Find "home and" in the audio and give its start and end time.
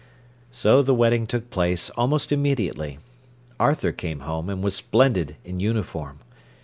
4.21-4.63